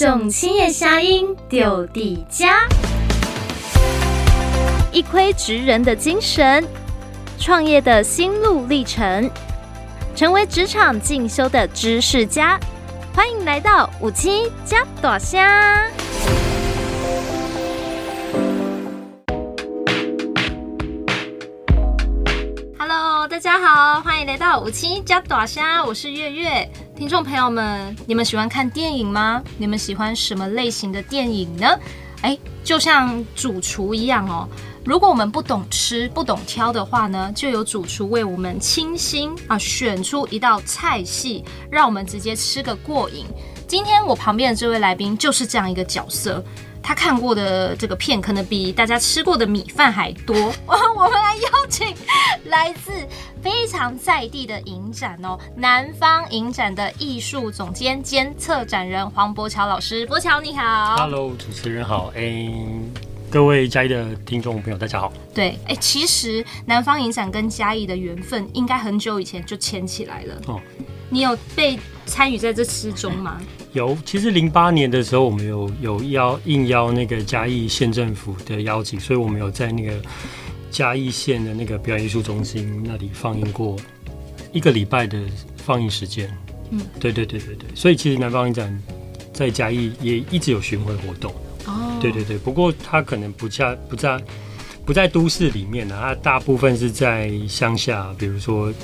[0.00, 2.66] 送青叶虾英丢底家，
[4.90, 6.66] 一窥职人的精神，
[7.38, 9.30] 创业的心路历程，
[10.16, 12.58] 成为职场进修的知识家。
[13.14, 15.86] 欢迎来到五七加朵虾。
[24.50, 26.68] 到五七加大虾，我是月月。
[26.96, 29.40] 听众朋友们，你们喜欢看电影吗？
[29.58, 31.68] 你们喜欢什么类型的电影呢？
[32.22, 34.48] 哎，就像主厨一样哦。
[34.84, 43.26] 如果我们不懂吃、不懂挑的话呢，就有主厨为我们清心啊选出一道菜系，让我们直接吃个过瘾。
[43.68, 46.44] 今天我旁边的这位来宾就是这样一个角色。
[46.82, 50.36] 他看过的这个片，可能比大家吃过的米饭还多。
[50.66, 51.94] 我们来邀请
[52.44, 52.92] 来自
[53.42, 60.06] 非常在地的影展哦，南方影展的艺术总监兼策展人黄博乔老师。
[60.06, 62.54] 博乔你好，Hello，主持人好，哎、欸，
[63.30, 65.12] 各位嘉义的听众朋友大家好。
[65.32, 70.34] 对，哎、欸，其实南方影展跟嘉义的缘分应该很久以前就牵起来了。
[70.46, 70.60] 哦，
[71.10, 73.40] 你有被参与在这之中吗？
[73.72, 79.92] 有，其实零八年的时候，我们有有邀应邀那个嘉义县政府的邀请，所以我们有在那个
[80.70, 83.76] 嘉义县的那个表演艺术中心那里放映过
[84.52, 85.20] 一个礼拜的
[85.56, 86.34] 放映时间。
[86.70, 88.76] 嗯，对对对对对，所以其实南方影展
[89.32, 91.32] 在嘉义也一直有巡回活动。
[91.66, 94.20] 哦，对对对，不过它可能不在不在。
[94.90, 98.74] 不在都市里面呢，它大部分是在乡下，比如说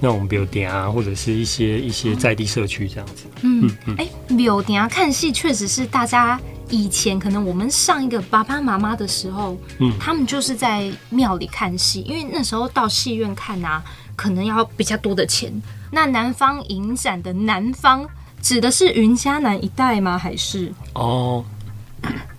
[0.00, 3.26] 那种庙埕啊，或者是一些一些在地社区这样子。
[3.42, 13.84] 嗯嗯，哎、嗯，庙埕、欸、看戏确实是大家以前可能我们上一个爸爸妈妈的时候，嗯，他们就是在庙里看戏，因为那时候到戏院看啊，
[14.16, 15.52] 可能要比较多的钱。
[15.90, 18.08] 那南方影展的南方
[18.40, 20.16] 指的是云嘉南一带吗？
[20.16, 20.72] 还是？
[20.94, 21.44] 哦，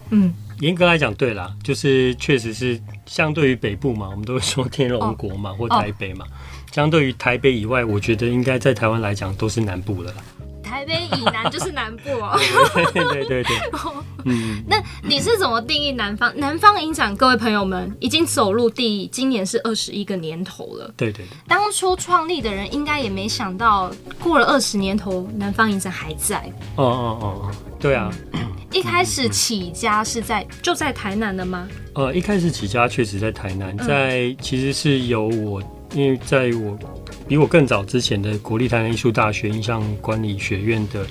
[0.09, 0.33] 嗯。
[0.59, 2.79] 严格来讲，对啦，就是确实是
[3.11, 6.23] 相对于北部嘛，我们都会说天龙国嘛，哦、或台北嘛。
[6.23, 6.31] 哦、
[6.72, 10.23] 相对于台北以外，我觉得应该在台湾来讲都是南部了啦。
[10.63, 12.39] 台北以南就是南部哦。
[12.73, 13.57] 对对对对。
[14.23, 16.31] 嗯，那你是怎么定义南方？
[16.38, 20.93] 南方影展，各位朋友们已经走入第今年是二十一个年头了。
[20.95, 21.38] 对对对。
[21.49, 23.91] 当初创立的人应该也没想到，
[24.23, 26.49] 过了二十年头，南方影展还在。
[26.78, 27.51] 哦哦哦哦，
[27.81, 28.14] 对啊。
[28.34, 28.40] 嗯
[28.72, 31.68] 一开始起家是在就在台南的吗？
[31.94, 35.62] 呃，一开始起家确实在台南，在其实是由我，
[35.94, 36.80] 因为在我
[37.28, 41.06] 比我更早之前的国立台南艺术大学印象管理学院的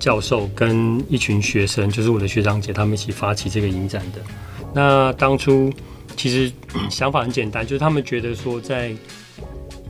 [0.00, 4.20] 教授跟一群学生，就是我的学长姐，他们一起发起这个影展的。
[4.74, 5.72] 那当初
[6.16, 6.52] 其实
[6.90, 8.92] 想法很简单，就是他们觉得说，在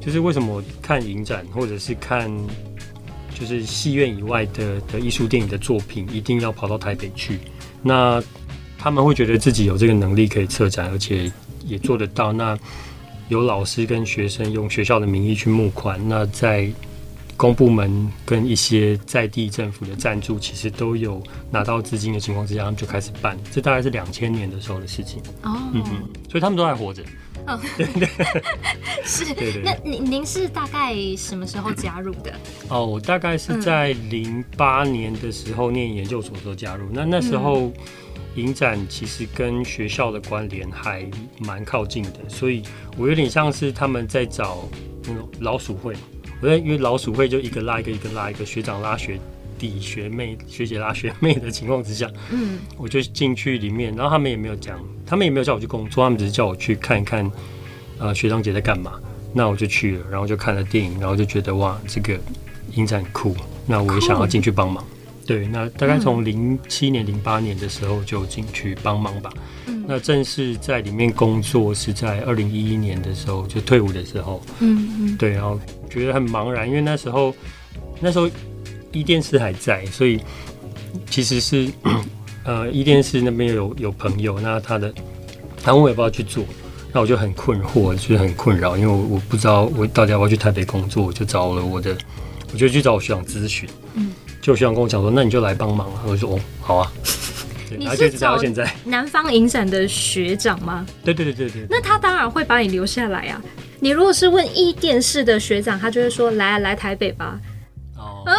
[0.02, 2.30] 就是为什么看影展或者是看。
[3.40, 7.38] 就是戏院以外的的艺术电影的作品，一定要跑到台北去。
[7.82, 8.22] 那
[8.78, 11.32] 他们会觉得自己有这个能力可以策展，而且
[11.64, 12.34] 也做得到。
[12.34, 12.56] 那
[13.28, 16.70] 有老师跟学生用学校的名义去募款，那在
[17.40, 23.34] 公部门跟一些在地政府的赞助，其实都有拿到资金的情况之下，他们就开始办。
[23.50, 25.22] 这大概是两千年的时候的事情。
[25.42, 27.02] 哦，嗯嗯，所以他们都还活着。
[27.46, 28.06] 哦， 对对，
[29.06, 29.24] 是。
[29.32, 29.62] 对对。
[29.62, 32.30] 那您您是大概什么时候加入的？
[32.68, 36.90] 哦，我大概是在零八年的时候念研究所的时候加入。
[36.92, 37.72] 那那时候
[38.34, 41.08] 影展其实跟学校的关联还
[41.38, 42.62] 蛮靠近的，所以
[42.98, 44.68] 我有点像是他们在找
[45.04, 45.96] 那种老鼠会。
[46.40, 49.18] 我在因为老鼠会就一个拉一个，一个拉一个，学长拉学
[49.58, 54.80] 弟，学妹学姐拉学妹的情况之下，嗯，我就进去里面，然后他们也没有讲。
[55.06, 57.30] 他们也没有叫我去工作，他们只是叫我去看一看，
[57.98, 58.92] 呃，学长姐在干嘛。
[59.32, 62.18] 那我就去了，然后就看了电影，然后就觉得哇，这个
[62.74, 63.36] 影展酷。
[63.66, 64.84] 那我也想要进去帮忙。
[65.26, 69.32] 对，那大概从零七年、零八年的时候就进去帮忙吧。
[69.66, 69.84] 嗯。
[69.86, 74.42] 那正式在里面工作是在二零一一年的时候，就退伍的时候。
[74.58, 75.16] 嗯嗯。
[75.16, 77.34] 对，然后觉得很茫然，因为那时候
[78.00, 78.30] 那时候
[78.92, 80.20] 伊甸诗还在，所以
[81.10, 81.68] 其实是。
[82.42, 84.92] 呃，伊甸诗那边有有朋友，那他的
[85.62, 86.42] 他问我要不要去做，
[86.90, 91.94] 那我就很困惑，就是很困扰，因为我我不知道我到底要不要去台北工作，我就找了我的，
[92.50, 94.10] 我就去找我学长咨询，嗯，
[94.40, 96.90] 就学长跟我讲说，那你就来帮忙啊，我就说哦，好啊，
[97.78, 100.86] 你是找现在南方影展的学长吗？
[101.04, 103.40] 对对对对对，那他当然会把你留下来啊。
[103.80, 107.38] 你如果是问一电视的学长，他就会说来啊，来台北吧。
[107.96, 108.24] 哦。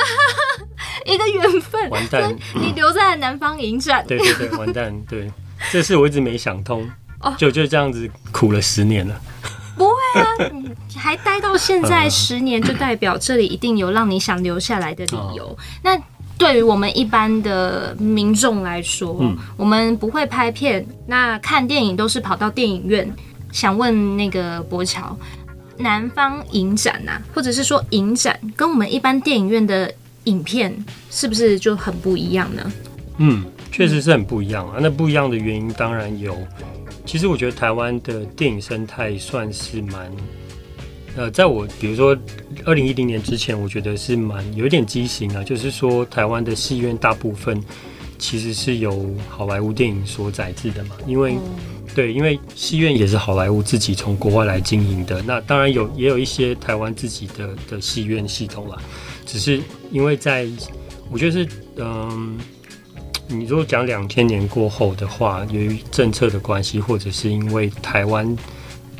[1.03, 2.33] 一个缘分，完蛋！
[2.53, 4.93] 你留在南方影展，对对对，完蛋！
[5.09, 5.29] 对，
[5.71, 6.87] 这事我一直没想通，
[7.21, 9.19] 哦，就就这样子苦了十年了。
[9.75, 15.57] 不会啊，你 还待到现在十年，就代表这里一定有让你想留下来的理由。
[15.81, 15.99] 那
[16.37, 23.11] 对于我们一般的民众来说，嗯，我们不会拍片，那看电影都是跑到电影院。
[23.51, 25.15] 想问那个柏乔，
[25.77, 29.93] 南方影展呐、啊，或者是说影展，跟我们一般电影院的
[30.25, 30.73] 影片
[31.09, 32.71] 是不是就很不一样呢？
[33.17, 34.77] 嗯，确实是很不一样啊。
[34.79, 36.37] 那不一样的原因当然有，
[37.05, 40.11] 其实我觉得台湾的电影生态算是蛮，
[41.15, 42.17] 呃，在我比如说
[42.65, 47.61] 二零一零年之前，我觉得是蛮有一点畸形啊，就是说台湾的戏院大部分
[48.21, 51.35] 其实是由好莱坞电影所载制的嘛，因为。
[51.93, 55.21] 对，因为戏院也是好莱坞自己从国外来经营的。
[55.23, 58.77] 那当然有，也有一些台湾自己的的戏院系统啦。
[59.25, 60.47] 只是因为在，
[61.11, 61.45] 我觉得是，
[61.75, 62.39] 嗯，
[63.27, 68.37] 你如果讲两千年过后的话，由于政策的关系，或者是因为台湾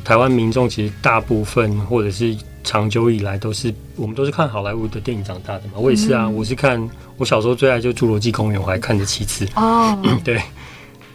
[0.03, 5.73] 台湾民众其实大部分或者是长久以来都是我们都是看好莱坞的电影长大的嘛。
[5.75, 9.47] 我也是啊，嗯、我是看我小时候最爱就《侏罗纪公园》，我还看了七次。
[9.55, 10.41] 哦， 对，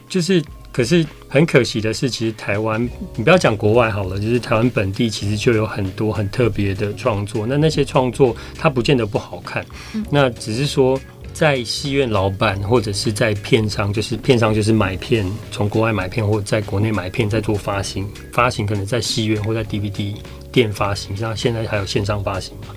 [0.09, 0.43] 就是。
[0.73, 7.47] 可是很可惜的是，其实台湾，你不要讲国外好了，就是台湾本地其实就有很多很特别的创作。
[7.47, 9.65] 那那些创作它不见得不好看，
[10.11, 11.01] 那只是说
[11.33, 20.15] 在戏院老板或者是在片商，就是片商就是买片从国外买片或者在国内买片在做发行，发行可能在戏院或在 DVD
[20.57, 22.69] 店发行，像现在还有线上发行嘛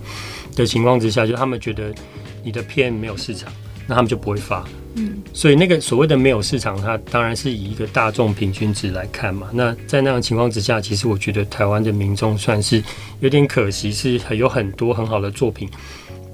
[0.54, 1.96] 的情况之下，就他们觉得
[2.44, 3.50] 你的片没有市场，
[3.88, 4.68] 那他们就不会发。
[4.96, 9.48] 嗯，所以那个所谓的没有市场，它当然是以一个大众平均值来看嘛。
[9.54, 12.84] 那在那样情况之下，其实我觉得台湾的民众算是
[13.22, 15.70] 有点可惜，是有很多很好的作品，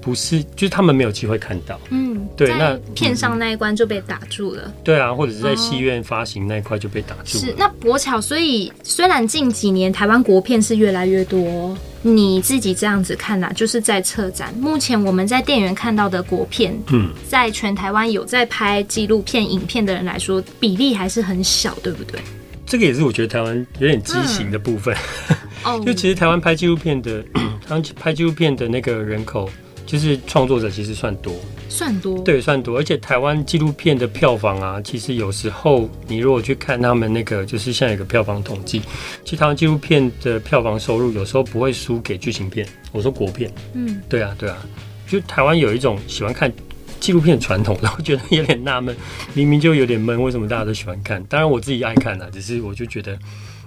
[0.06, 1.80] 不是就是他们没有机会看到。
[1.90, 4.72] 嗯，对，那片上那一关就被打住了。
[4.84, 7.44] 对啊，或者是在戏院发行那一块就被打住了。
[7.44, 11.76] 是，那博巧，所以虽然近几年台湾国片是越来越多。
[12.02, 14.54] 你自己这样子看呐、啊，就是在策展。
[14.54, 22.20] 目前我们在电影院看到的国片，嗯，在全台湾有在拍纪录片、影片的人来说，比例还是很小，对不对？
[22.64, 24.94] 这个也是我觉得台湾有点畸形的部分。
[25.84, 27.24] 就其实台湾拍纪录片的，
[27.66, 29.50] 当拍纪录片的那个人口。
[29.86, 31.32] 就是创作者其实算多，
[31.68, 32.76] 算多，对，算多。
[32.76, 38.82] 而且台湾纪录片的票房啊，其实有时候你如果去看他们那个，就是现在有个票房统计，
[39.24, 42.66] 其实台湾纪录片的票房收入有时候不会输给剧情片。
[42.90, 44.58] 我说国片，嗯，对啊，对啊，
[45.06, 46.52] 就台湾有一种喜欢看
[46.98, 48.96] 纪录片传统，然后觉得有点纳闷，
[49.34, 51.22] 明明就有点闷，为什么大家都喜欢看？
[51.24, 53.16] 当然我自己爱看啊，只是我就觉得，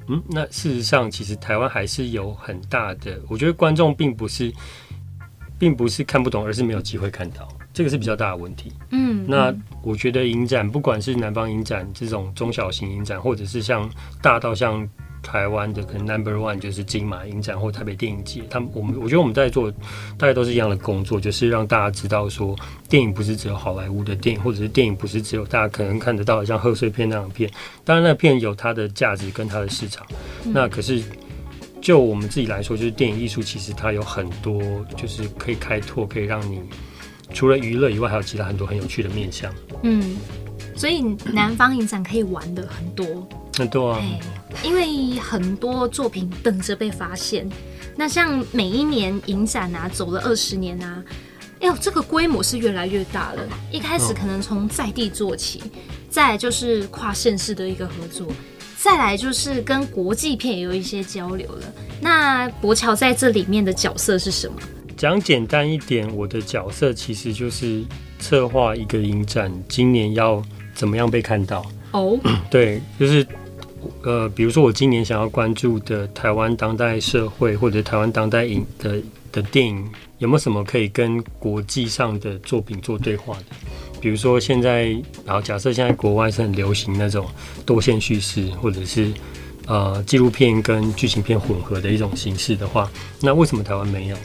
[0.07, 4.51] 嗯，那事实上其实台湾还是有很大的，我觉得观众并不是。
[5.59, 8.71] 并不是看不懂，而是没有机会看到，这个是比较大的问题。
[8.91, 9.53] 嗯，那
[9.83, 13.87] 我觉得影展，不管是南方影展这种中小型影展，或者是像
[14.21, 14.87] 大到像
[15.21, 19.69] 台湾的可能 Number One 就是金马影展或台北电影节，他们我们我觉得我们在做
[20.17, 22.55] 大家都是一样的工作，就是让大家知道说，
[22.87, 27.51] 电影不是只有好莱坞的电影，或者是电影不是只有大家可能看得到的像贺岁片那样的片，
[27.83, 30.07] 当然那片有它的价值跟它的市场，
[30.45, 31.03] 嗯、那可是。
[31.81, 34.61] 就我们自己来说，就是电影艺术，其实它有很多，
[34.97, 36.61] 就是可以开拓，可以让你
[37.33, 39.53] 除了娱乐以外，还有其他很多很有趣的面向。
[39.83, 40.17] 嗯，
[40.75, 43.27] 所以南方影展可以玩的很多
[43.57, 44.01] 很多啊，
[44.63, 47.49] 因为很多作品等着被发现。
[47.95, 51.03] 那像每一年影展啊，走了二十年啊，
[51.59, 53.41] 哎呦，这个规模是越来越大了。
[53.71, 55.61] 一开始可能从在地做起，
[56.09, 58.27] 再就是跨县市的一个合作。
[58.81, 61.73] 再来就是跟国际片也有一些交流了。
[61.99, 64.55] 那柏乔在这里面的角色是什么？
[64.95, 67.83] 讲简单一点，我的角色其实就是
[68.19, 70.41] 策划一个影展，今年要
[70.73, 71.65] 怎么样被看到？
[71.91, 72.17] 哦，
[72.49, 73.25] 对，就是
[74.03, 79.85] 呃，比如说我今年想要关注的台湾当代社会或者台湾当代影的的电影，
[80.19, 83.45] 有没有什么可以跟国际上的作品做对话的？
[83.99, 84.89] 比如说现在，
[85.25, 87.25] 然后假设现在国外是很流行那种
[87.65, 89.11] 多线叙事，或者是
[89.65, 92.89] 呃纪录片跟剧情片混合的一种形式的话，
[93.21, 94.17] 那为什么台湾没有？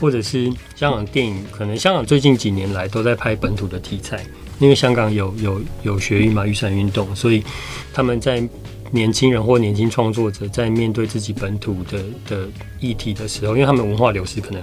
[0.00, 4.24] 或者是香港电影，可能香港最近几年来都在拍本土的题材，
[4.58, 7.44] 因为香港有有有学运嘛，雨伞运动，所以
[7.92, 8.42] 他们在
[8.90, 12.48] 年轻人或年轻创作者在面对自己本土的的
[12.80, 14.60] 议题的时候，因为他们文化流失可能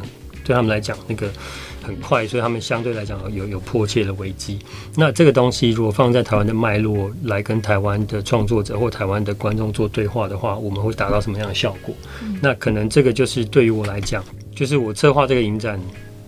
[0.50, 1.32] 对他们来讲那个。
[1.82, 4.60] 很快，所以他们相对来讲有有迫切的危机。
[4.96, 11.96] 那这个东西如果放在台湾的脉络来跟台湾的创作者或台湾的观众做对话的话，我们会达到什么样的效果？
[12.22, 15.79] 嗯、那可能这个就是对于我来讲，就是我策划这个影展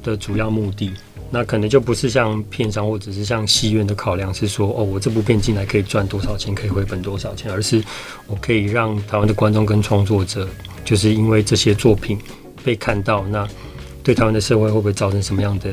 [0.02, 0.90] 的主要目的。
[1.30, 7.84] 那可能就不是像片商或者是像戏院的考量，是说哦，我这部片进来可以赚多少钱，可以回本多少钱，而是
[8.26, 10.48] 我可以让台湾的观众跟创作者，
[10.84, 12.18] 就是因为这些作品
[12.64, 13.48] 被看到，那。
[14.04, 15.72] 对台湾的社会会不会造成什么样的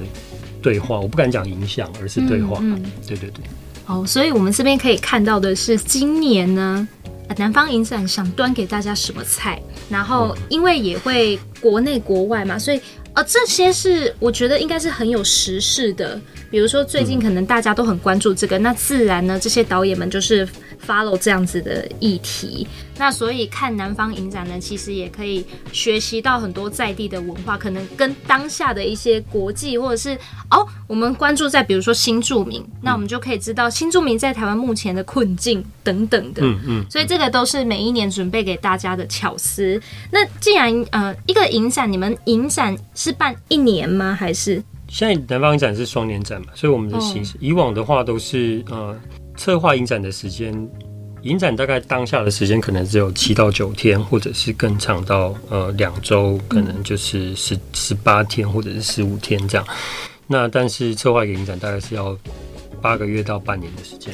[0.63, 2.59] 对对话，我不敢讲影响，而是对话。
[2.61, 3.43] 嗯，嗯对对对。
[3.87, 6.87] 哦，所以我们这边可以看到的是，今年呢，
[7.37, 9.61] 南方影展想端给大家什么菜？
[9.89, 12.81] 然后因为也会国内国外嘛，所以
[13.15, 16.21] 呃，这些是我觉得应该是很有时事的。
[16.51, 20.47] 比如说最近可能大家都很关注这个，那自然呢，这些导演们就是。
[20.87, 22.67] Follow 这样子的议题，
[22.97, 30.17] 那所以看南方影展呢，其实也可以学习到很多在地的文化，可能跟当下的一些国际或者是
[30.51, 39.81] 哦，我们关注在比如说新住民，那我们就可以知道新住民在台湾目前的困境等等的，嗯嗯，所以这个都是每一年准备给大家的巧思。
[40.11, 44.17] 那既然呃一个影展，你们影展是办一年吗？
[44.19, 46.49] 还是现在南方影展是双年展嘛？
[46.55, 48.99] 所以我们的形式、哦、以往的话都是呃。
[49.39, 50.53] 策划影展的时间，
[51.23, 59.67] 影展大概当下的时间可能只有七到九天，或者是更长到呃两周，可能就是十十八天或者是十五天这样。
[60.27, 62.15] 那但是策划一个影展大概是要
[62.83, 64.13] 八个月到半年的时间。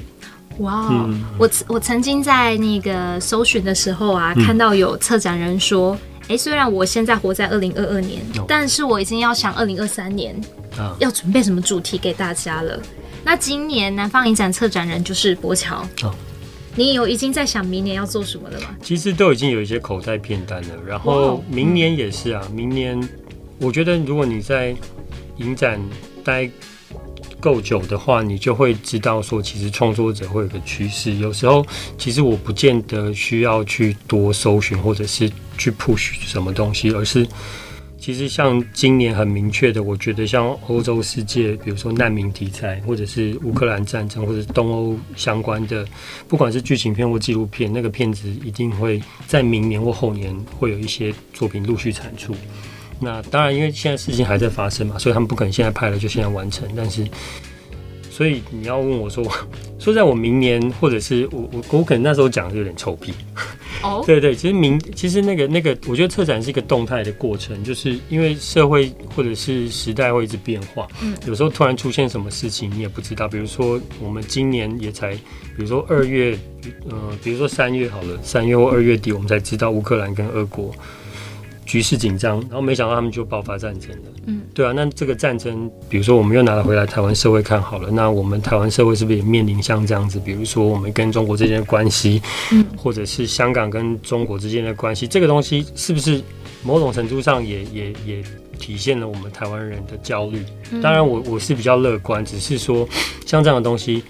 [0.58, 10.38] 哇、wow, 嗯，我我曾经在那个搜寻的时候啊，看到有策展人说，哎、虽然我现在活在二零二二年、哦，但是我已经要想二零二三年
[10.78, 12.78] 啊，要准备什么主题给大家了。
[13.24, 16.14] 那今年南方影展策展人就是博乔哦，
[16.76, 18.68] 你有已经在想明年要做什么了吗？
[18.82, 22.42] 其实都已经有一些口袋片单了，然后明年也是啊。
[22.50, 23.08] 嗯、明年
[23.58, 24.76] 我觉得如果你在
[25.38, 25.80] 影展
[26.22, 26.50] 待
[27.40, 31.14] 够久的话，你就会知道说，其实创作者会有个趋势。
[31.14, 31.64] 有时候
[31.96, 37.26] 其实我不见得需要去多搜寻或者是去 push 什么东西，而是。
[38.04, 45.86] 其实像今年很明确的，我觉得像欧洲世界，比如说难民题材，或者是乌克兰战争，或者是东欧相关的，
[46.28, 52.36] 不管是剧情片或纪录片，那个片子一定会在明年或后年会有一些作品陆续产出。
[53.00, 56.68] 那当然，因为现在事情还在发生嘛，所以他们不可能现在拍了就现在完成。
[56.76, 57.08] 但是，
[58.14, 59.24] 所以你要问我说，
[59.76, 63.12] 说在我明年，或者是我我我可能那时候讲的有点臭屁。
[63.82, 75.20] 哦、oh.， 对对，其实明其实那个那个，我觉得策展是一个动态的过程，就是因为社会或者是时代会一直变化，嗯，有时候突然出现什么事情你也不知道，比如说我们今年也才，比
[75.56, 76.38] 如说二月，
[76.88, 80.72] 呃，比如说三月好了，三月或二月底我们才知道乌克兰跟俄国。
[81.66, 84.10] 局势紧张，然后没想到他们就爆发战争了。
[84.26, 90.18] 嗯，对啊，那这个战争，比如说我们又拿了回来台湾社会看好了，那我们台湾社会是不是也面临像这样子？
[90.18, 96.20] 比如说我们跟中国之间的关系，嗯， 或者是香港跟中国之间的关系，这个东西是不是
[96.62, 98.22] 某种程度上也也也
[98.58, 100.42] 体现了我们台湾人的焦虑？
[100.82, 102.88] 当然我，我我是比较乐观，只是说
[103.26, 104.02] 像这样的东西，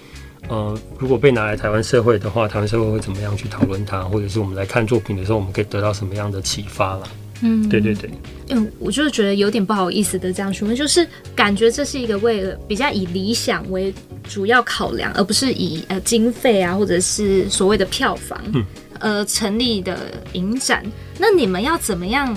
[0.48, 4.02] 呃，如果被拿来台湾社会的话，台湾社会会怎么样去讨论它？
[4.02, 7.08] 或者是我们来看作品的时候，我们可以得到什么样的启发了？
[7.46, 8.10] 嗯，对对对，
[8.48, 13.92] 嗯，我就是觉得有点不好意思的这样询问，就是感觉这是一个为了比较以理想为
[14.26, 18.64] 主要考量，而不是以呃经费啊或者是所谓的票房，嗯，
[18.98, 19.98] 呃成立的
[20.32, 20.82] 影展。
[21.18, 22.34] 那你们要怎么样？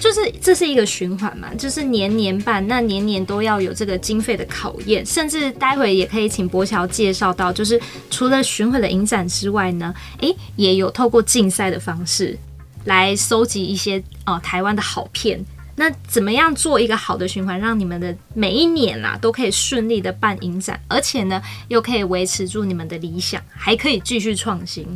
[0.00, 12.38] 就是这是一个循环嘛，就是年年办，那年年都要有这个经费的考验，甚至待会也可以请柏乔介绍到，就是除了巡回的影展之外呢，诶，也有透过竞赛的方式。
[12.84, 15.44] 来收集一些呃台湾的好片，
[15.76, 24.86] 那怎么样做一个好的循环，让你们的每一年啦都可以顺利的办影展，而且呢又可以维持住你们的理想，还可以继续创新。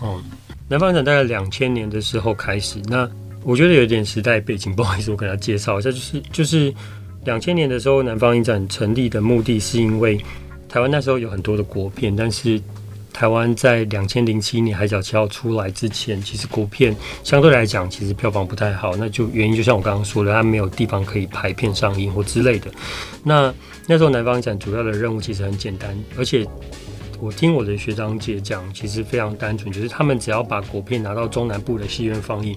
[0.00, 0.22] 哦，
[0.68, 3.08] 南方影展大概两千年的时候开始，那
[3.42, 6.74] 我觉得有点时代背景，不好意思，我给他介绍一下，就是就是
[7.24, 10.22] 两千年的时候，南方影展成立的目的是因为
[10.68, 12.60] 台湾那时候有很多的国片，但是。
[13.12, 18.96] 台湾在两千零七年《海角七号》出来之前，其实国片相对来讲，其实票房不太好。
[18.96, 22.70] 那就原因就像我刚刚说的，它没有地方可以排片上映或之类的。
[23.22, 23.52] 那
[23.86, 26.46] 那时候南方影展主要的任务其实很简单，而且
[27.20, 32.56] 我听我的学长姐讲，其实非常单纯，就是他们只要把国片拿到中南部的戏院放映，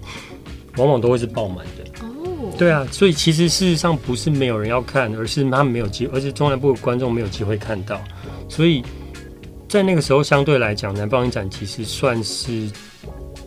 [0.77, 2.05] 往往都会是爆满的。
[2.05, 8.00] 哦，对啊，所以其实事实上不是没有人要看，而是他们没有机，而且中南部的观众没有机会看到，
[8.48, 8.81] 所以。
[9.74, 12.70] 在那个时候，相对来讲，南方影展其实算是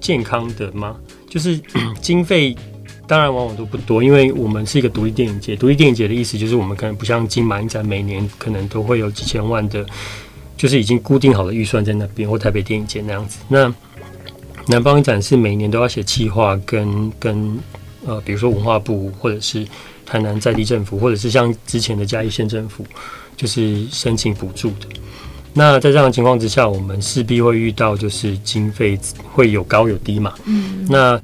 [0.01, 0.97] 健康的吗？
[1.31, 1.57] 就是
[2.03, 2.53] 经费
[3.07, 5.55] 当然往往都不多，因为我们是一个独立电影节。
[5.55, 9.87] 独立电影节的意思就是，我们可能不像金马影展，每年可能都会有几千万的，
[10.57, 13.39] 就是已经固定好的预算在那边，或台北电影节那样子。
[13.47, 13.73] 那
[14.67, 17.57] 南方影展是每年都要写企划，跟跟
[18.05, 19.65] 呃，比如说文化部，或者是
[20.05, 22.85] 台南在地政府，或者是像之前的嘉义县政府，
[23.37, 24.89] 就是申请补助的。
[25.59, 28.99] 那在这样的情况之下，我们势必会遇到就是经费
[29.33, 30.35] 会有高有低嘛。
[30.45, 30.87] 嗯。
[30.87, 31.19] 那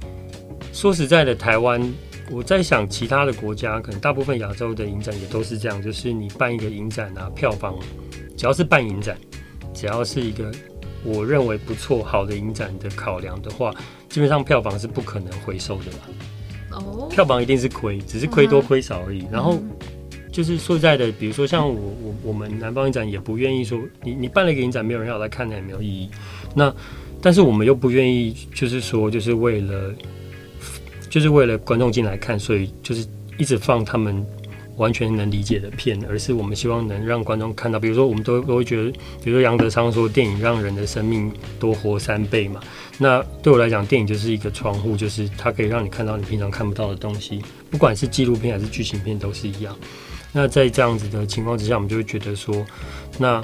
[0.72, 1.92] 说实在的，台湾
[2.30, 7.74] 我在想，其他的国家可能大部分亚洲的影展也都是这样，就是你办一个影展啊，票房
[8.34, 9.18] 只要是办影展，
[9.74, 10.50] 只要是一个
[11.04, 13.70] 我认为不错好的影展的考量的话，
[14.08, 15.98] 基本上票房是不可能回收的嘛。
[16.70, 19.26] 哦，票房一定是亏，只是亏多亏少而已。
[19.30, 19.62] 然后
[20.32, 26.10] 就是说实在的，比如说像我我我们南方影展也不愿意说，你你办了一个影展，没有人要来看，那也没有意义。
[26.54, 26.74] 那
[27.20, 29.94] 但是我们又不愿意，就是说就是为了。
[31.10, 34.24] 就是为了观众进来看，所以就是一直放他们
[34.78, 37.78] 完全能理解的片，而是我们希望能让观众看到。
[37.78, 38.90] 比如说，我们都都会觉得，
[39.22, 42.62] 比如说杨德昌说，电影让人的生命多活三倍嘛。
[42.96, 49.76] 那对我来讲，电影就是一个窗户，就是它可以让你看到你平常看不到的东西，不管是纪录片还是剧情片都是一样。
[50.32, 52.64] 那在这样子的情况之下，我们就会觉得说，
[53.18, 53.42] 那。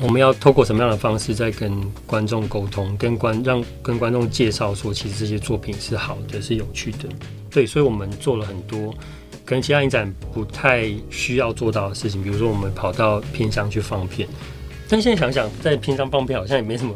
[0.00, 7.00] 我们要透过什么样的方式在跟观众沟通，跟观让跟观众介绍说，其实这些作品是好的，是有趣的。
[7.50, 8.94] 对，所以我们做了很多
[9.44, 14.26] 跟其他影展不太需要做到的事情，比如说我们跑到片商去放片。
[14.88, 16.94] 但现在想想，在片商放片好像也没什么，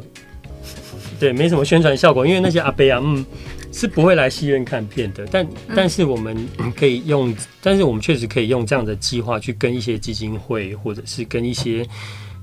[1.21, 3.27] 对，没什么宣传效果，因为那些阿伯啊，嗯，
[3.75, 5.27] 是不会来戏院看片的。
[5.27, 6.35] 但但是我们
[6.75, 11.87] 可以用，但是我们确实可以用这样的计划去跟一些基金会，或者是跟一些。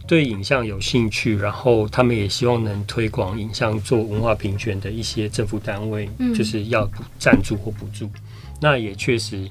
[0.08, 8.10] 对影像有兴趣，然后他们也希望能推广影像做文化平权的一些政府单位，嗯、就是要赞助或补助。
[8.60, 9.48] 那也确实，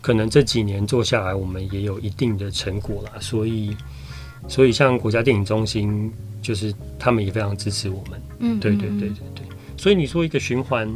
[0.00, 3.20] 可能这几年做下来，我们也有一定的成果啦。
[3.20, 3.76] 所以，
[4.46, 8.22] 所以像国家电影中心，就是他们也非常支持我们。
[8.38, 9.44] 嗯，对对对对对。
[9.76, 10.88] 所以你说一个循环，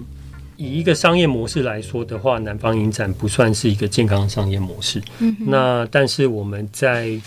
[0.63, 5.03] 以一个商业模式来说的话，南方影展不算是一个健康商业模式。
[5.19, 7.21] 嗯，那但是我们在。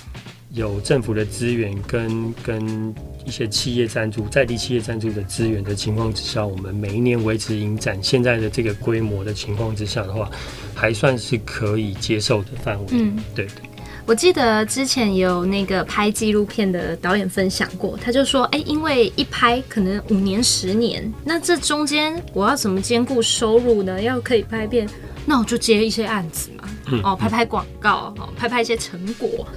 [0.53, 10.31] 有政府的资源跟跟一些企业赞助，在地企业赞助的资源的情况之下，我们每一年维持影展现在的这个规模的情况之下的话，
[10.73, 12.85] 还算是可以接受的范围。
[12.91, 13.65] 嗯，对对。
[14.07, 23.99] 我记得之前有那个拍纪录片的导演分享过，他就说：“哎、欸，因为一拍可能五年、十年，那这中间我要怎么兼顾收入呢？
[23.99, 24.87] 要可以拍片，
[25.25, 29.47] 那我就接一些案子嘛，嗯、哦，拍拍广告，哦，拍拍一些成果。”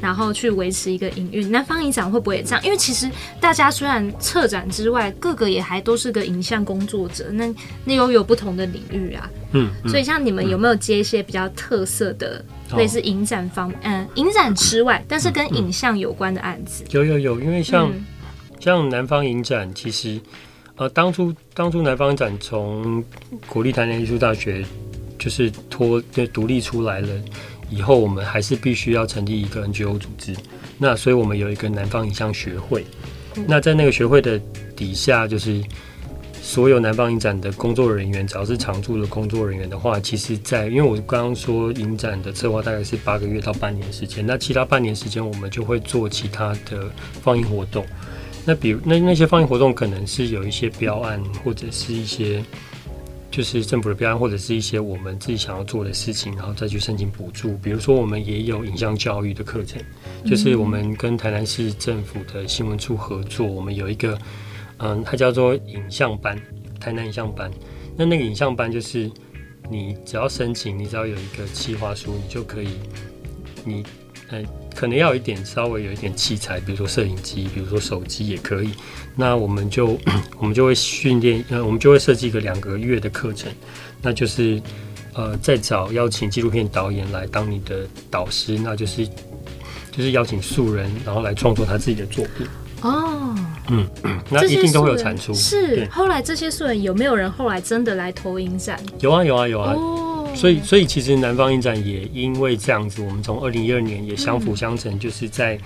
[0.00, 2.64] 然后去维持一个营运，南方影展会不会也这样？
[2.64, 7.52] 因为其实大家虽然策展之外，各个也还都是个影像工作者，那
[7.84, 9.30] 那又有，不同的领域啊。
[9.52, 16.84] 嗯，嗯，所以像你们有没有接一些比较特色的，嗯、类似影展方，嗯，影展之外，但是跟影像有关的案子？
[16.90, 18.04] 有有有，因为像、嗯、
[18.60, 20.20] 像南方影展，其实
[20.76, 23.02] 呃，当初当初南方影展从
[23.46, 24.64] 国立台南艺术大学
[25.18, 27.08] 就是脱就独立出来了。
[27.70, 30.34] 以后我们还是必须要成立一个 NGO 组织，
[30.78, 32.84] 那所以我们有一个南方影像学会。
[33.46, 34.40] 那在那个学会的
[34.74, 35.62] 底下，就是
[36.40, 46.90] 所有南方影展的工作人员，只要是常驻的工作人员的话，其实在，在因为我刚刚说影展的策划大概是八个月到半年时间，那其他半年时间我们就会做其他的
[47.22, 47.84] 放映活动。
[48.44, 52.42] 那比如那那些放映活动可能是有一些标案或者是一些。
[53.30, 57.56] 就是政府的标案，或者是一些我们自己想要做的事情，然后再去申请补助。
[57.58, 59.80] 比如说，我们也有影像教育的课程，
[60.24, 64.18] 就是我们跟台南市政府的新闻处合作，我们有一个，
[64.78, 66.40] 嗯，它叫做影像班，
[66.80, 67.50] 台南影像班。
[67.96, 69.10] 那那个影像班就是，
[69.70, 72.70] 你只要申请，你只要有一个企划书，你就可以，
[73.64, 73.84] 你，
[74.30, 74.42] 呃。
[74.78, 78.70] 可能要有一点稍微有一点器材，比如说摄影机，比如说手机也可以。
[79.16, 79.98] 那我们就
[80.38, 83.50] 我们就会训练，呃，我们就会设计一个两个月的课程，
[84.00, 84.62] 那就是
[85.14, 89.04] 呃，再找邀请纪录片导演来当你的导师，那就是
[89.90, 92.46] 就是邀请素人，然后来创作他自己的作品。
[92.82, 93.34] 哦，
[93.70, 93.84] 嗯，
[94.30, 95.34] 那一定都会有产出。
[95.34, 98.78] 是，后来这些素人有没有人后来真的来投影展？
[99.00, 99.74] 有啊，有啊，有啊。
[99.76, 100.04] 哦
[100.38, 105.58] 所以，所以其实南方影展也因为这样子，我们从二零一二年也相辅相成，就是在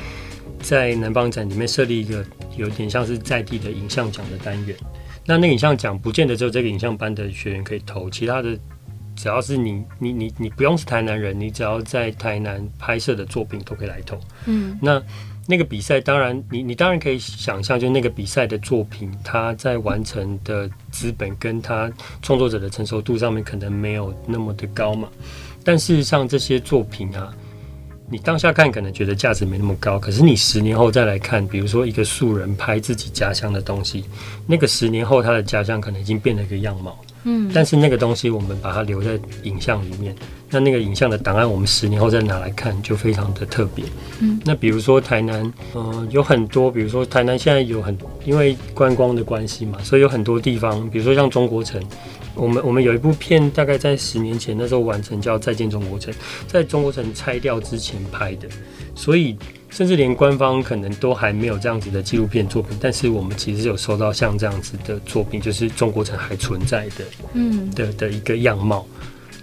[0.63, 2.25] 在南方展里面设立一个
[2.57, 4.75] 有点像是在地的影像奖的单元。
[5.27, 8.59] 那那影像奖不见得只有这个影像班的学员可以投，其他的
[9.15, 14.19] 只要是你你你你不用是台南人，你只要在台南拍摄的作品都可以来投。
[14.47, 15.03] 嗯，那。
[15.53, 25.11] 那个比赛，当然你，你当然可以想象，就那个比赛的作品，他在完成的资本跟他创作者的成熟度上面，可能没有那么的高嘛。
[25.63, 27.31] 但事实上，这些作品啊，
[28.09, 34.07] 你当下看可能觉得价值没那么高，可是你十年后再来看，比如说一个素人拍自己家乡的东西，
[34.47, 36.99] 那个十年后他的家乡可能已经变了一个样貌。
[37.25, 40.15] 嗯，但是那个东西我们把它留在影像里面，
[40.51, 43.85] 那那个影像的档案，我们十年后再拿来看，就非常的特别。
[44.21, 45.43] 嗯，那比如说台南，
[45.75, 51.81] 嗯、呃，有很多，比如说台南现在有很，因为观光的关系嘛，所以有很多地方，比如说像中国城，
[52.35, 56.13] 我们我们有一部片，大概在十年前那时候完成，叫《再见中国城》，
[56.47, 58.49] 在中国城拆掉之前拍的，
[58.95, 59.37] 所以
[59.73, 68.87] 甚至连官方可能都还没有这样子的纪录片作品，但是我们其实有收到像这样子的作品，就是中国城还存在的，嗯，的的一个样貌。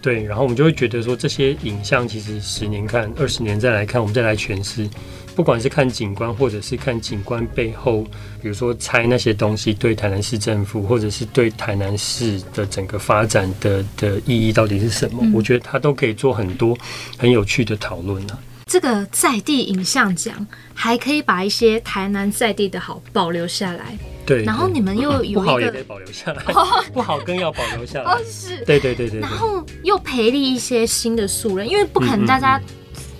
[0.01, 4.87] 对，然后我们就会觉得说，这些影像其实十年看、二十年再来看，我们再来诠释，
[5.35, 8.03] 不管是看景观，或者是看景观背后，
[8.41, 15.19] 比如说拆那些东西对台南市政府，或者是对台南市的整个发展的的意义到底是什么？
[15.23, 16.77] 嗯、我觉得它都可以做很多
[17.17, 18.48] 很有趣的讨论呢、啊。
[18.69, 23.97] 这个在地影像奖还可以把一些台南在地的好保留下来。
[24.27, 28.11] 对，然后你们又有一个 不好也得保留下来，哦、 不好更要保留下来。
[28.11, 29.19] 哦，是，对对对对。
[29.19, 32.61] 然后又培力一些新的素人，因为不可能大家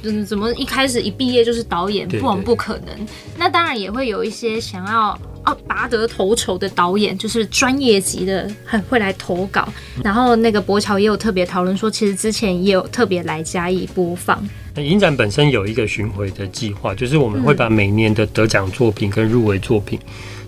[0.03, 3.07] 嗯怎么一开始一毕业就是导演，不不可能。
[3.35, 5.19] 那当然也会有一些想要
[5.67, 9.67] 拔得头筹的导演，就是专业级的，很会来投稿。
[10.03, 14.47] 然后那个博乔也有特别讨论说，其实之前也有特别来加以播放。
[14.75, 19.99] 影展本身有一个巡回的计划，就是我们会把每年的得奖作品跟入围作品。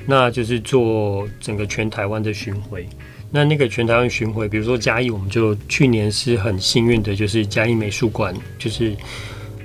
[0.06, 2.88] 那就是做整个全台湾的巡回。
[3.30, 8.96] 那那个全台湾巡回，比如说嘉义，我们就去年是很幸运的，就是嘉义美术馆，就是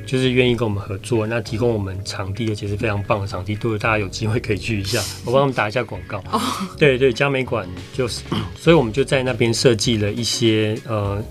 [0.06, 5.02] 就是愿意跟我们合作，那提供我们场地，而且是非常棒的场地，都有大家有机会可以去一下。
[5.26, 6.18] 我帮他们打一下广告。
[6.30, 6.40] 哦
[6.78, 8.22] 对对，嘉美馆就是，
[8.56, 11.22] 所以我们就在那边设计了一些呃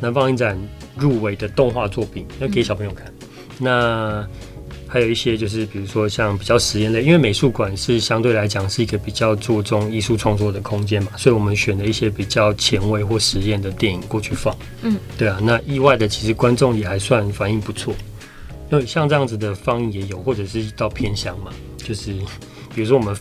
[0.00, 0.58] 南方影展
[0.96, 3.12] 入围的动画作品，要给小朋友看。
[3.58, 4.26] 那
[4.86, 14.56] 还有一些就是，比如说像比较实验类，因为美术馆是相对来讲是一个比较注重艺术创作的空间嘛，所以我们选了一些比较前卫或实验的电影过去放。
[14.82, 17.94] 嗯，对啊，那意外的其实观众也还算反应不错。
[18.70, 22.12] 因为像这样子的方言也有，或者是到偏乡嘛，就是
[22.74, 23.16] 比如说我们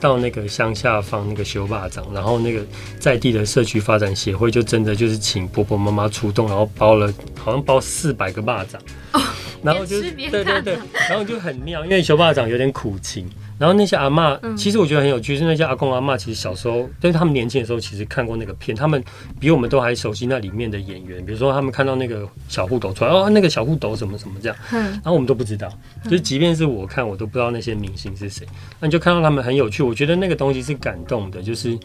[0.00, 2.64] 到那个乡下放那个修霸掌，然后那个
[2.98, 8.80] 在地的社区发展协会就真的就是请婆婆妈妈出动，然后包了好像包四百个霸掌。
[9.12, 9.20] 哦
[9.62, 10.78] 然后就对对对，
[11.08, 13.28] 然后就很妙，因为修霸掌有点苦情。
[13.58, 19.02] 然后那些阿嬷，其实我觉得很有趣，是那些阿公阿嬷，其实小时候，但是他们年轻的时候，其实看过那个片，他们
[19.40, 21.24] 比我们都还熟悉那里面的演员。
[21.24, 25.68] 比如说，他们看到那个小护斗出来，哦，那个小护斗什么什么这样，然后我们都不知道，
[26.04, 28.46] 就是即便是我看，我都不知道那些明星是谁。
[28.78, 31.78] 那你就看到他们很有趣，我觉得那个东西是感动的，就是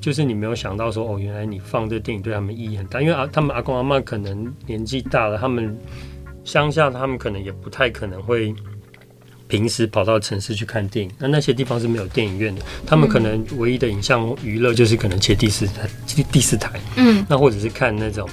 [0.00, 5.76] 就是你没有想到说，哦，原来你放这电影对他们意义很大，因为啊，他们阿公阿嬷可能年纪大了，他们。
[6.46, 8.54] 乡下他们可能也不太可能会
[9.48, 15.88] 平时跑到城市去看电影，那那些地方是没有电影院的，他们可能唯一的影像娱乐就是可能切第四台，
[16.32, 18.28] 第四台，嗯，那或者是看那种，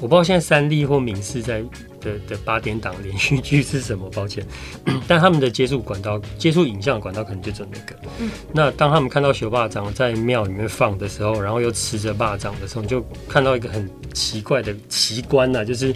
[0.00, 1.62] 我不知道现在三立或民视在
[2.00, 4.44] 的的八点档连续剧是什么，抱歉，
[5.08, 15.94] 但他们的接触管道、接触影像管道可能就只有那个，嗯，那当他们看到学霸掌在庙里面放的时候，然后又吃着霸掌的时候，你就看到一个很奇怪的奇观呐，就是。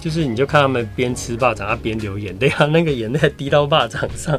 [0.00, 4.38] 就是你就看他们边吃霸掌，他边流眼泪啊，那个眼泪滴到霸掌上，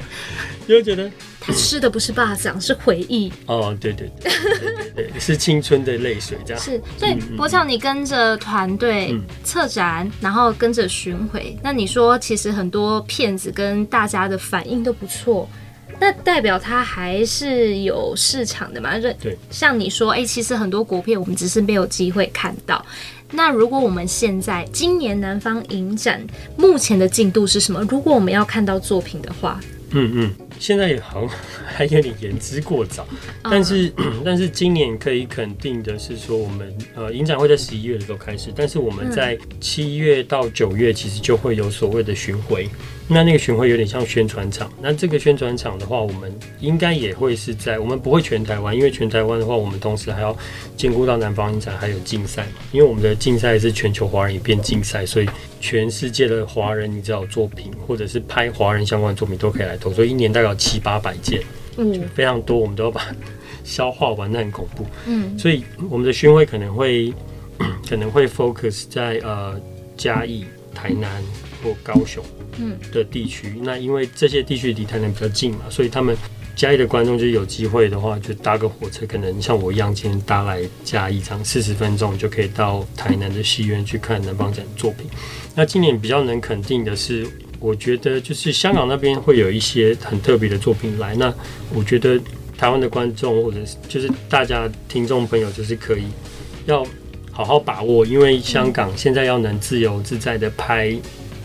[0.66, 3.32] 你 就觉得他吃的不是霸掌，是回忆。
[3.46, 4.10] 哦，对对
[4.96, 6.64] 对 是青春的泪水，这样。
[6.64, 15.50] 是，所以柏乔，你跟着团队策展，然后跟着巡回，那你说其实很多骗子跟大家的反应都不错，
[16.00, 18.98] 那代表它还是有市场的嘛？
[18.98, 22.84] 对，像你说，哎、欸，其实很多国片我们只是没有机会看到。
[23.32, 26.26] 那如果我们现在今年南方影展
[26.58, 27.82] 目前的进度是什么？
[27.90, 29.60] 如果我们要看到作品的话，
[29.92, 31.30] 嗯嗯，现在也好像
[31.66, 33.08] 还有点言之过早，
[33.44, 42.70] 但是、嗯、 但是今年可以肯定的是说，我们呃影展会在十一月的时候开始，但是我们在七月到九月其实就会有所谓的巡回。
[43.12, 50.38] 那那个巡回有点像宣传场，那这个宣传场的话，我们应该也会是在，我们不会全台湾，因为全台湾的话，我们同时还要
[50.78, 61.42] 兼顾到南方影展还有竞赛嘛，因为我们的竞赛是全球华人影片竞赛，所以全世界的华人你知道作品或者是拍华人相关的作品都可以来投，所以一年大概有七八百件，
[61.78, 63.08] 嗯，非常多，我们都要把
[63.64, 67.12] 消化完，那很恐怖，嗯，所以我们的巡回可能会
[67.90, 69.60] 可能会 focus 在呃
[69.98, 70.46] 嘉义、
[70.76, 71.10] 台南
[71.64, 72.24] 或高雄。
[72.58, 76.16] 嗯的地区，那因为这些地区离台南比较近嘛，所以他们
[76.56, 85.08] 嘉义的观众就有机会的话，就搭个火车，可能像我一样，今天搭来嘉义，这样四十分钟就可以到台南的戏院去看南方展作品。
[85.56, 87.26] 那今年比较能肯定的是，
[87.60, 91.16] 我觉得就是香港那边会有一些很特别的作品来。
[91.16, 91.34] 那
[91.74, 92.20] 我觉得
[92.58, 96.04] 台湾的观众或者就是大家听众朋友，就是可以
[96.66, 96.86] 要
[97.32, 100.94] 好好把握，因为香港现在要能自由自在的拍。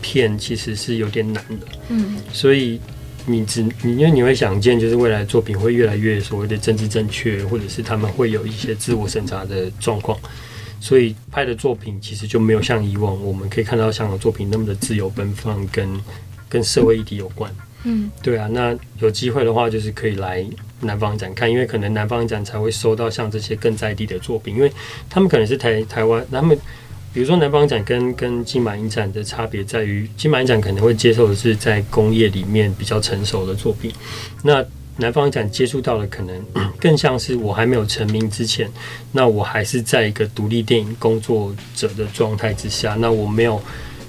[0.04, 2.78] 片其实是有点难的，嗯，所以
[3.24, 10.18] 你只你因为你会想见，就是未来作品会越来越所谓的政治正确，或者是他们会有一些自我审查的状况，
[10.78, 15.88] 所以拍的作品其实就没有像以往我们可以看到香港作品那么的自由奔放，跟
[16.50, 17.50] 跟社会议题有关。
[17.84, 20.44] 嗯，对啊，那有机会的话，就是可以来
[20.80, 24.70] 南方展看，因为可能南方展才会收到像这些更在地的作品，因为
[25.08, 26.58] 他们可能是台台湾，他们。
[27.14, 33.92] 比如说南方展跟跟金马影展的差别在于，金马影展可能会接受的是在工业里面比较成熟的作品，
[34.42, 34.64] 那
[34.96, 36.44] 南方展接触到的可能
[36.80, 38.68] 更像是我还没有成名之前，
[39.12, 43.62] 那我还是在一个独立电影工作者的状态之下，那我没有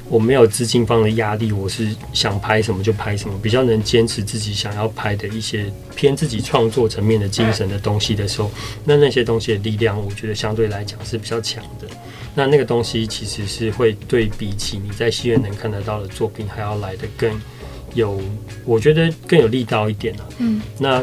[0.10, 8.50] 我没有资金方的压力，我是想拍什么就拍什么，比较能坚持自己想要拍的一些偏自己创作层面的精神的东西的时候，
[8.84, 11.88] 那那些东西的力量，我觉得相对来讲是比较强的。
[12.36, 17.32] 那那个东西其实是会对比起你在戏院能看得到的作品还要来的更
[17.94, 18.22] 有，
[18.66, 20.28] 我觉得更有力道一点啊。
[20.40, 21.02] 嗯，那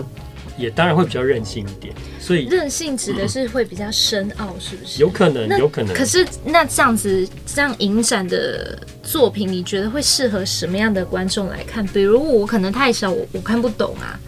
[0.59, 1.95] 也当然会比较任性一点。
[2.21, 5.01] 所以任性指的是会比较深奥，是不是？
[5.01, 5.97] 有可能，有可能。
[5.97, 11.85] 可是那这样子这样影展的作品，你觉得会适合什么样的观众来看？
[11.87, 14.21] 比如我可能太小，我我看不懂啊。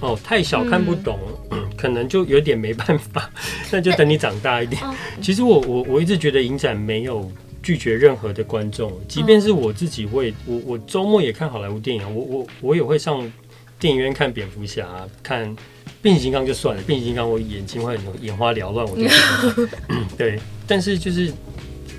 [0.00, 1.18] 哦，太小看不懂。
[1.26, 1.36] 嗯
[1.80, 3.30] 可能就有点没办法，
[3.72, 4.82] 那就等你长大一点。
[5.22, 13.32] 其实我我我一直觉得影展没有拒绝任何的观众，即便是我自己会，我我周末也看好莱坞电影啊，我我我也会上
[13.78, 14.86] 电影院看蝙蝠侠，
[15.22, 15.56] 看
[16.02, 19.66] 变形金刚就算了，变形金刚我眼睛会眼花缭乱，我就
[20.18, 20.38] 对。
[20.66, 21.32] 但是就是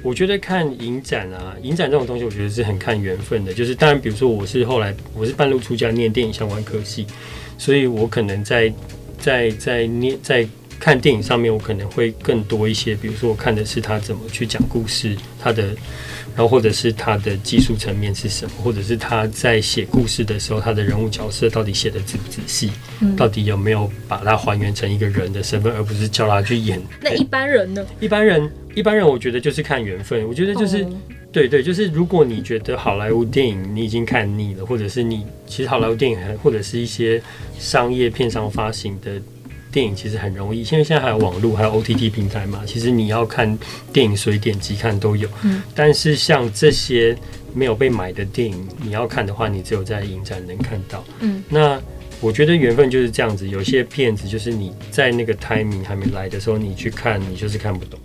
[0.04, 3.52] 我觉得看影展啊，影展这种东西，我觉得是很看缘分的。
[3.52, 7.08] 就是当然，比如说我是后来我是半路出家念电影相关科系，
[7.58, 8.72] 所以我可能在。
[9.22, 10.48] 在在念在
[10.80, 12.96] 看电影上面，我可能会更多一些。
[12.96, 15.68] 比如说，我看的是他怎么去讲故事，他的，
[16.36, 26.82] 然后或者是他的技术层面是什么，或者是他在写故事的时候，他的人物角色到底写的仔不仔细，嗯，到底有没有把它还原成一个人的身份，而不是叫他去演。
[27.00, 27.86] 那一般人呢？
[28.00, 30.28] 一般人，一般人，我觉得就是看缘分。
[30.28, 30.84] 我觉得就是。
[30.84, 30.94] Oh.
[31.32, 37.22] 对对，就是如果你觉得好莱坞电影你已经看腻了，或者是你其实好莱坞电影还或者是一些
[37.58, 39.14] 商业片商发行的
[39.72, 43.58] 电影，其实很容易，因为现在还有网络，还有 OTT 平台嘛，其实你要看
[43.94, 45.30] 电影随点击看都有。
[45.44, 45.62] 嗯。
[45.74, 47.18] 但是像这些
[47.54, 51.02] 没有被买的电影，你要看的话，你只有在影展能看到。
[51.22, 51.42] 嗯。
[51.48, 51.82] 那
[52.20, 57.98] 我觉得缘分就是这样子，有些片子就是你在那个 timing 还没来的时候，你去看，你就是看不懂。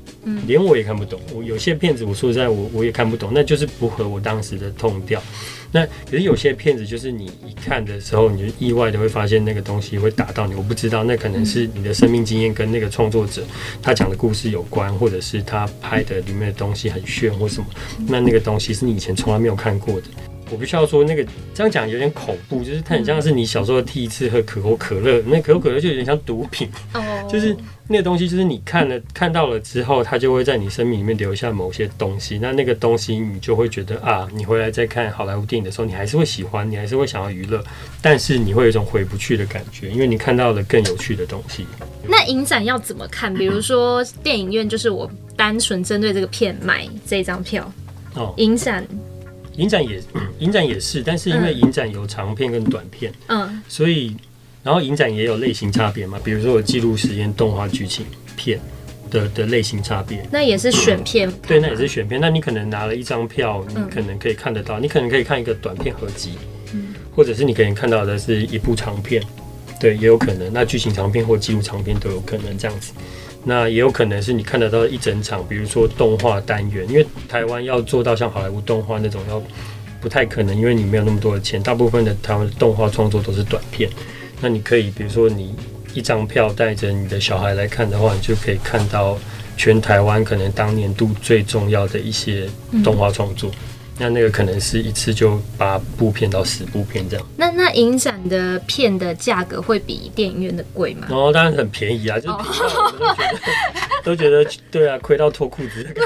[0.46, 5.22] 连我也看不懂，我有些片子，我说实在，我我也看不懂，那就是不合我当时的痛调。
[5.72, 10.54] 那可是有些片子，就是你一看的时候，你就意外的会发现那个东西会打到你。
[10.54, 13.42] 我不知道，那可能是你的生命经验跟那个创作者
[13.82, 17.66] 他讲的故事有关，或者是他拍的里面的东西很炫或什么。
[18.08, 20.06] 那那个东西是你以前从来没有看过的。
[20.48, 26.70] 我必须要说，那个这样讲有点恐怖，就是它很像是你小时候第一次喝可口可乐，那可口可乐就有点像毒品，
[27.28, 27.54] 就是
[27.88, 32.38] 那个东西，就是你看了看到了之后，它就会在你生命里面留下某些东西。
[32.38, 37.62] 那那个东西，你就会觉得啊，你回来再看好莱坞电影的时候，你还是会喜欢，你还是会想要娱乐，
[38.02, 41.64] 但是你会有一种回不去的感觉，因为你看到了更有趣的东西。
[42.08, 43.32] 那影展要怎么看？
[43.32, 47.72] 比如说电影院，就是我单纯针对这个片买这张票
[48.14, 48.86] 哦，影展。
[49.56, 49.98] 影展也，
[50.40, 54.14] 影展也是，但是因为影展有长片跟短片，嗯，所以，
[54.66, 58.04] 然后影展也有类型差别嘛，比如说有记录实验、动画、剧情
[58.36, 58.58] 片
[59.08, 62.20] 的的类型差别，那也是选片，对，那也是选片。
[62.20, 66.32] 那你可能拿了一张票，你可能可以看得到，你可能可以看一个短片合集，
[66.72, 69.22] 嗯，或者是你可能看到的是一部长片，
[69.78, 70.52] 对，也有可能。
[70.52, 72.92] 那剧情长片或记录长片都有可能这样子。
[73.44, 79.40] 那也有可能是你看得到一整场，比如说动画单元，因为台湾要做到像好莱坞动画那种，要
[80.00, 81.62] 不太可能，因为你没有那么多的钱。
[81.62, 83.88] 大部分的台湾的动画创作都是短片。
[84.40, 85.54] 那你可以，比如说你
[85.94, 89.18] 一张票带着你的小孩来看的话，你就可以看到
[89.56, 92.48] 全台湾可能当年度最重要的一些
[92.84, 93.50] 动画创作。
[93.50, 93.58] 嗯
[93.98, 97.26] 那那个可能是一次就八部片到十部片这样。
[97.34, 101.06] 那那影展的片的价格会比电影院的贵吗？
[101.08, 102.28] 哦，当然很便宜啊，就
[104.04, 105.96] 都觉得对啊，亏到脱裤子。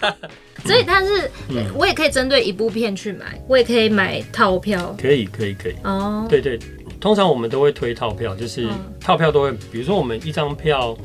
[0.66, 1.30] 所以它是，
[1.74, 4.94] 我也可以针对一部片去买，我也可以买套票。
[5.00, 5.74] 可以可以可以。
[5.84, 6.58] 哦，对对，
[7.00, 8.68] 通常我们都会推套票，就是
[9.00, 10.96] 套票都会，比如说我们一张票。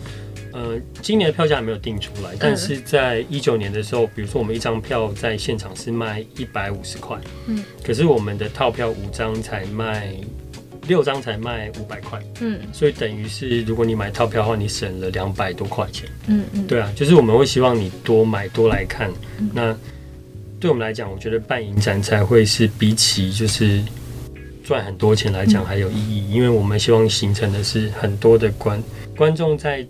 [0.56, 10.13] 呃，今年的票价还没有定出来，但是在一九年的时候，比如说我们一张票在现场是卖一百五十块，嗯，可是我们的套票五张才卖
[10.88, 19.12] 六张才卖五百块，嗯，所以等于是如果你买套票的话，你省了两百多块钱，嗯嗯，对啊，就是我们会希望你多买多来看，
[19.56, 19.75] 那
[20.60, 23.82] 对我们来讲，我觉得办影展才会是比起就是。
[24.63, 28.82] 赚很多钱来讲还有意义，因为我们希望形成的是很多的观
[29.15, 29.86] 观众在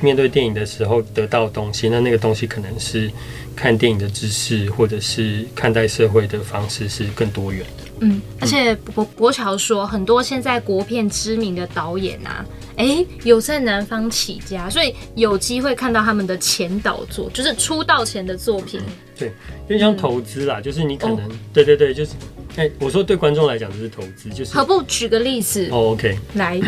[0.00, 3.10] 面对电影的时候得到东西，那那个东西可能是
[3.54, 7.84] 看电影的知识，或者是看待社会的方式是更多元的。
[8.00, 12.44] 嗯，而且国国乔说，很多现在国片知名的导演啊，
[12.76, 18.78] 哎、欸，有在南方起家，所以有机会看到他们的前导作，就是出道前的作品。
[19.18, 22.10] 对，因为像投资啦、嗯，就是你可能、哦，对对对，就是，
[22.56, 24.54] 哎、欸，我说对观众来讲就是投资，就是。
[24.54, 25.68] 何不举个例子？
[25.70, 26.60] 哦，OK，来，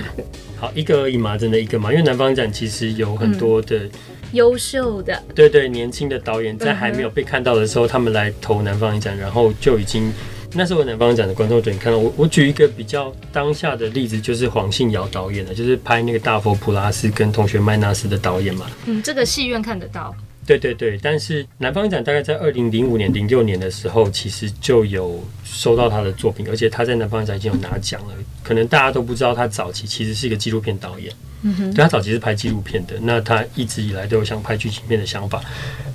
[0.57, 3.89] 好，一个而已嘛，真的一个嘛，因为南方展其实有很多的
[4.33, 10.13] 优、嗯、秀的，对对，年轻的导演在还没有被看到的时候，嗯、他们来投南方影展，然后就已经。
[10.55, 18.67] 那时候南方展的观众就你看到我，我举一个比较当下的例子，就是黄信尧导演的，就是拍那个大佛普拉斯跟同学麦纳斯的导演嘛。
[18.87, 20.15] 嗯，这个戏院看得到。
[20.49, 28.15] 对对对，但是南方展大概在二零零五年、零六年的时候，其实就有收到他的作品，而且他在南方展已经有拿奖了。
[28.43, 31.13] 可能大家都不知道，他早期其实是一个纪录片导演。
[31.43, 35.45] 嗯哼，对，他早期是拍纪录片的，那他一直以来都有想拍剧情片的想法。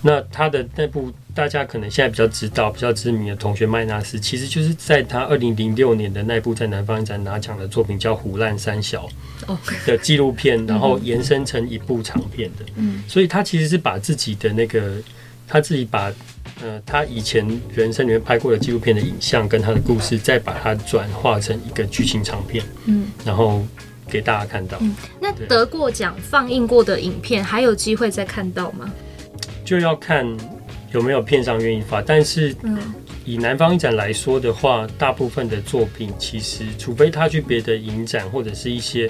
[0.04, 9.10] 那他的那部大家可能现在比较知道、比较知名的同学麦纳斯，其实就是在他二零零六年的那部在南方展拿奖的作品叫《胡烂三小》
[9.88, 12.66] 的纪录片，然后延伸成一部长片的。
[12.76, 14.98] 嗯，所以他其实是把自己的那个
[15.48, 16.14] 他自己把
[16.62, 22.64] 呃他以前人生里面拍过的纪录片的影像跟他的故事，再把它转化成一个剧情长片。
[22.86, 23.66] 嗯，然后。
[24.10, 24.78] 给大家看到。
[24.82, 28.94] 嗯，那得过奖放映过的影片还有机会再看到吗？
[29.66, 30.28] 就要看
[30.94, 32.02] 有没有片商愿意发。
[32.02, 32.56] 但是，
[33.26, 39.10] 以南方影展来说的话，大部分的作品其实，除非他去别的影展，或者是一些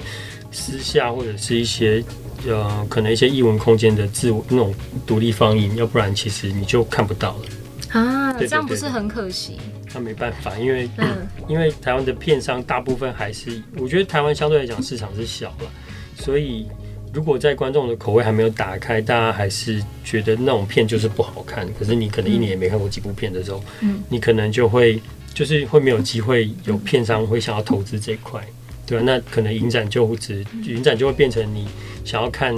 [0.50, 2.02] 私下，或者是一些
[2.46, 4.74] 呃，可能一些艺文空间的自我那种
[5.06, 8.00] 独立放映，要不然其实你就看不到了。
[8.00, 9.56] 啊，这样不是很可惜？
[9.94, 15.70] 那没办法，因为、嗯、 因为台湾的片商大部分还是，我觉得台湾相对来讲市场是小了，
[16.16, 16.66] 所以
[17.14, 21.64] 如果在观众的口味还没有打开，大家还是觉得那种片就是不好看。
[21.78, 25.00] 可是你可能一年也没看过几部片的时候，嗯，你可能就会
[25.32, 28.44] 就是会没有机会有片商会想要投资这一块，
[28.84, 29.04] 对吧？
[29.06, 31.68] 那可能影展就只影展就会变成你
[32.04, 32.52] 想要看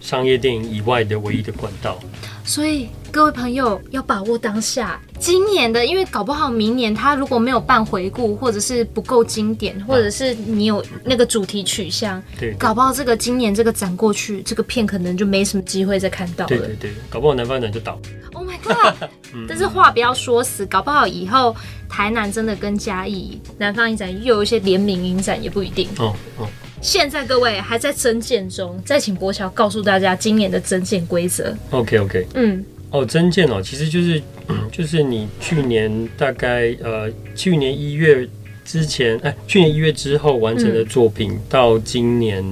[0.00, 2.00] 商业电影以外的唯一的管道。
[2.44, 16.48] 所以各位朋友要把握当下，今年的，因为搞不好明年他如果没有办回顾，或者是不够经典，或者是你有那个主题取向，对，搞不好这个今年这个展过去，这个片可能就没什么机会再看到了。
[16.48, 18.00] 对对对，搞不好南方展就倒。
[18.32, 19.10] Oh my god！
[19.46, 21.54] 但是话不要说死，搞不好以后
[21.90, 25.86] 台南真的跟嘉义南方影展又有一些联名影展也不一定。
[25.98, 26.48] 哦哦。
[26.80, 31.54] 现在各位还在增建中，再请博乔告诉大家今年的增建规则。
[31.70, 34.22] OK OK，嗯，哦，征件哦，其实就是，
[34.70, 38.28] 就是你去年大概呃，去年一月
[38.64, 42.44] 之前，哎，去年一月之后完成的作品，嗯、到今年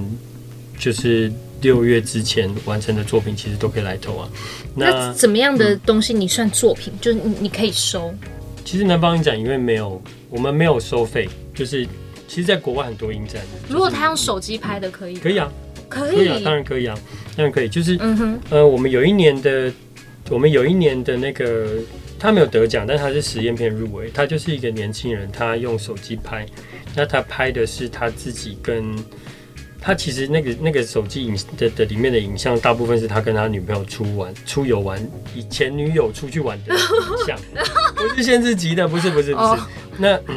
[0.77, 4.29] 就是六月之前完成的作品，其实都可以来投啊。
[4.75, 6.91] 那，那怎么样的东西你算作品？
[6.93, 8.13] 嗯、就是你你可以收。
[8.65, 11.87] 其实南方影展因为没有，我们没有收费，就是。
[12.27, 15.17] 其实，在国外很多影展，如果他用手机拍的，可以？
[15.17, 15.51] 可以啊，
[15.89, 16.97] 可以，可以啊，当然可以啊，
[17.35, 17.67] 当然可以。
[17.67, 19.69] 就是，嗯哼，呃，我们有一年的，
[20.29, 21.77] 我们有一年的那个，
[22.19, 24.09] 他没有得奖，但他是实验片入围。
[24.13, 26.45] 他就是一个年轻人，他用手机拍，
[26.95, 28.95] 那他拍的是他自己跟
[29.79, 35.05] 他其实那个那个手机影的的里面的影像，大部分是他跟他女朋友出玩出游玩，
[35.35, 36.81] 以前女友出去玩的影
[37.25, 37.37] 像，
[37.95, 39.59] 不是限制级的，不是不是不是，哦、
[39.97, 40.15] 那。
[40.27, 40.35] 嗯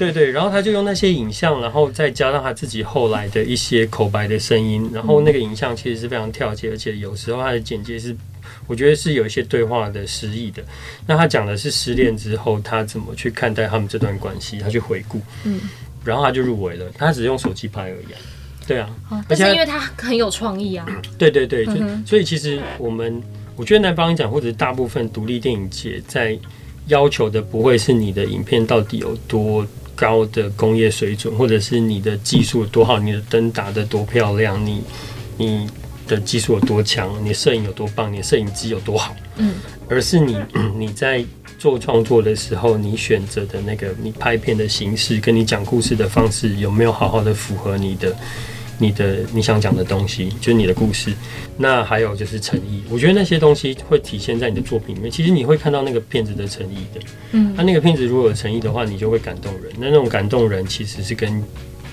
[0.00, 8.16] 对对，然后他就用那些影像，然后再加上他自己后来的一些口白的声音，然后那个影像其实是非常跳接，而且有时候他的剪接是，
[8.70, 10.62] 我觉得是有一些对话的诗意的。
[11.04, 15.60] 那他讲的是失恋之后他怎么去看待他们这段关系，他去回顾，嗯，
[16.04, 16.86] 然后他就入围了。
[16.96, 18.18] 他只是用手机拍而已啊，
[18.68, 18.88] 对啊，
[19.26, 20.86] 但是因为他很有创意啊，
[21.18, 21.74] 对对对，就
[22.06, 23.20] 所以其实我们
[23.56, 26.38] 我觉得南方影展或者大部分独立电影节在
[26.86, 29.66] 要求的不会是你的影片到底有多。
[29.96, 34.82] 高的工业水准，或者是你的技术有多好，你的灯打得多漂亮，你
[35.36, 35.68] 你
[36.16, 39.54] 的技术有多强，你摄影有多棒，你摄影机有多好，嗯，
[39.88, 40.36] 而是你
[40.76, 41.24] 你在
[41.58, 48.14] 做创作的时候，你选择的那个你拍片的形式，跟你讲故事的方式，有没有好好的符合你的。
[48.82, 51.12] 你的你想讲的东西，就是你的故事。
[51.58, 55.10] 那还有就是诚意，我觉得那些东西会体现在你的作品里面。
[55.10, 57.00] 其实你会看到那个片子的诚意的。
[57.32, 59.70] 嗯，那、啊、那个片子如果有诚意的话，你就会感动人。
[59.78, 61.44] 那那种感动人其实是跟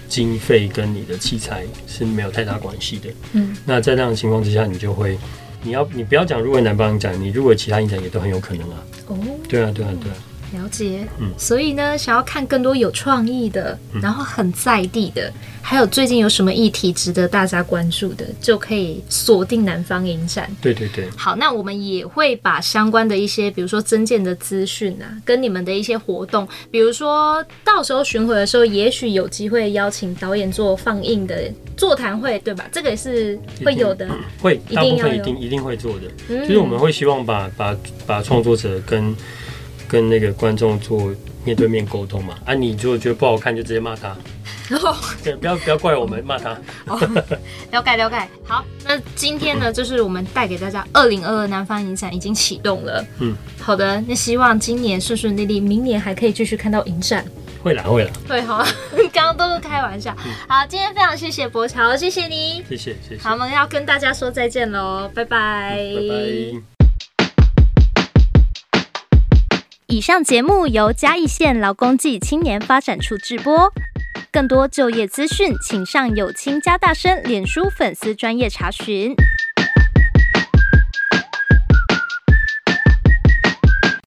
[0.07, 3.09] 经费跟你的器材是没有太大关系的。
[3.33, 5.17] 嗯，那在这样的情况之下，你就会，
[5.63, 8.83] 你要你不要讲入围南方影展，你入围其他影展也都很有可能啊。
[9.07, 10.15] 哦，对啊，对啊，对啊。
[10.53, 15.31] 了解，嗯，所以呢，想要看更多有创意的，然后很在地的，
[15.61, 20.49] 还有最近有什么议题值得大家关注的，就可以锁定南方影展。
[20.61, 21.09] 对对对。
[21.17, 32.65] 好，那我们也会把相关的一些，比如说增建的资讯啊，跟你们的一些活动，比如说到时候巡回的时候，也许有机会邀请导演做放映的座谈会，对吧？
[32.71, 36.03] 这个也是会有的，嗯、会，大部分一定一定会做的。
[36.29, 37.75] 嗯，就是我们会希望把把
[38.05, 39.13] 把创作者跟
[39.87, 41.13] 跟那个观众做
[41.45, 44.15] 面对面沟通嘛，啊，你如果觉得不好看，就直接骂他。
[44.67, 46.51] 然后 对，不要不要怪我们骂他。
[46.87, 46.99] 哦，
[47.71, 48.27] 了解了解。
[48.43, 53.05] 好，那今天呢， 就是我们带给大家二零二二南方影展已经启动了。
[53.19, 57.25] 嗯，好的，那希望今年顺顺利利，明年还可以继续看到影展。
[57.63, 58.11] 会啦，会啦。
[58.27, 58.63] 对，好，
[59.13, 60.13] 刚刚都是开玩笑。
[60.49, 62.63] 好，今天非常谢谢博乔，谢谢你。
[62.67, 63.17] 谢谢谢谢。
[63.21, 65.77] 好，我们要跟大家说再见喽，拜拜。
[65.77, 66.76] 拜拜。
[69.89, 73.71] 以上节目由嘉义县劳工暨青年发展处直播。
[74.33, 79.15] 更多就业资讯，请上有青家大声脸书粉丝专业查询。